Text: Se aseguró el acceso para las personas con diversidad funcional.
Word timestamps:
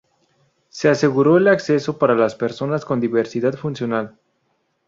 Se 0.69 0.89
aseguró 0.89 1.37
el 1.37 1.47
acceso 1.47 1.99
para 1.99 2.15
las 2.15 2.33
personas 2.33 2.85
con 2.85 2.99
diversidad 2.99 3.53
funcional. 3.53 4.17